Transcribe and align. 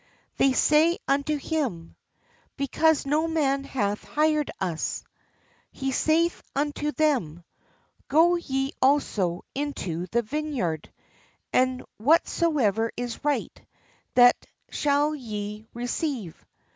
*' 0.21 0.37
They 0.37 0.53
say 0.53 0.97
unto 1.07 1.37
him: 1.37 1.95
"Because 2.57 3.05
no 3.05 3.27
man 3.27 3.63
hath 3.63 4.03
hired 4.03 4.49
us." 4.59 5.03
He 5.71 5.91
saith 5.91 6.41
unto 6.55 6.91
them: 6.91 7.43
"Go 8.07 8.33
ye 8.35 8.71
also 8.81 9.45
into 9.53 10.07
the 10.07 10.23
vineyard; 10.23 10.91
and 11.53 11.83
whatsoever 11.97 12.91
30 12.97 12.97
LABOURERS 12.97 12.97
IN 12.97 13.03
THE 13.03 13.09
VINEYARD 13.09 13.09
is 13.09 13.25
right, 13.25 13.65
that 14.15 14.45
shall 14.71 15.13
ye 15.13 15.67
re 15.75 15.85
ceive." 15.85 16.45